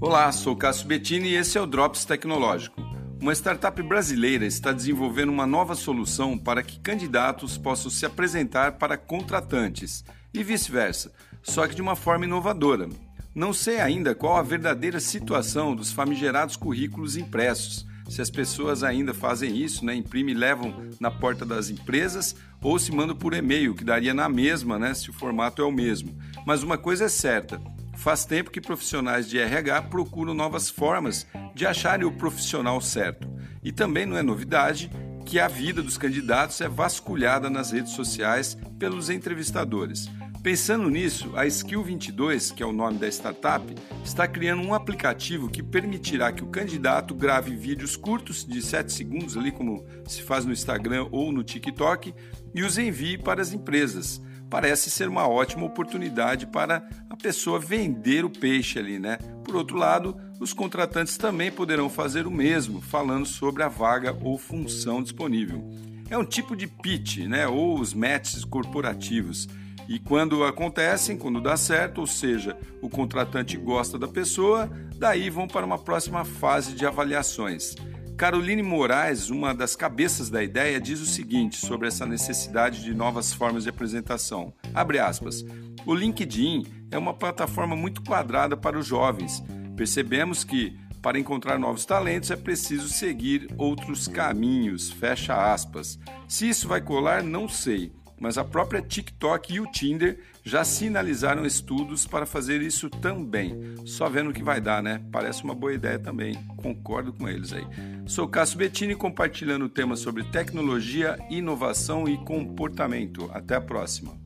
[0.00, 2.80] Olá, sou Cássio Bettini e esse é o Drops Tecnológico.
[3.20, 8.96] Uma startup brasileira está desenvolvendo uma nova solução para que candidatos possam se apresentar para
[8.96, 12.88] contratantes e vice-versa, só que de uma forma inovadora.
[13.34, 17.84] Não sei ainda qual a verdadeira situação dos famigerados currículos impressos.
[18.08, 22.78] Se as pessoas ainda fazem isso, né, imprimem e levam na porta das empresas ou
[22.78, 26.16] se mandam por e-mail, que daria na mesma, né, se o formato é o mesmo.
[26.46, 27.60] Mas uma coisa é certa,
[27.98, 33.28] Faz tempo que profissionais de RH procuram novas formas de acharem o profissional certo.
[33.60, 34.88] E também não é novidade
[35.26, 40.08] que a vida dos candidatos é vasculhada nas redes sociais pelos entrevistadores.
[40.44, 43.66] Pensando nisso, a Skill 22, que é o nome da startup,
[44.04, 49.36] está criando um aplicativo que permitirá que o candidato grave vídeos curtos de 7 segundos,
[49.36, 52.14] ali como se faz no Instagram ou no TikTok,
[52.54, 58.30] e os envie para as empresas parece ser uma ótima oportunidade para pessoa vender o
[58.30, 59.18] peixe ali, né?
[59.44, 64.38] Por outro lado, os contratantes também poderão fazer o mesmo, falando sobre a vaga ou
[64.38, 65.68] função disponível.
[66.10, 67.46] É um tipo de pitch, né?
[67.46, 69.48] Ou os matches corporativos.
[69.88, 75.48] E quando acontecem, quando dá certo, ou seja, o contratante gosta da pessoa, daí vão
[75.48, 77.74] para uma próxima fase de avaliações.
[78.18, 83.32] Caroline Moraes, uma das cabeças da ideia, diz o seguinte sobre essa necessidade de novas
[83.32, 84.52] formas de apresentação.
[84.74, 85.44] Abre aspas.
[85.86, 89.42] O LinkedIn é uma plataforma muito quadrada para os jovens.
[89.76, 94.90] Percebemos que para encontrar novos talentos é preciso seguir outros caminhos.
[94.90, 95.98] Fecha aspas.
[96.26, 101.44] Se isso vai colar, não sei mas a própria TikTok e o Tinder já sinalizaram
[101.44, 103.74] estudos para fazer isso também.
[103.84, 105.02] Só vendo o que vai dar, né?
[105.12, 106.34] Parece uma boa ideia também.
[106.56, 107.66] Concordo com eles aí.
[108.06, 113.30] Sou Cássio Bettini compartilhando temas sobre tecnologia, inovação e comportamento.
[113.32, 114.18] Até a próxima.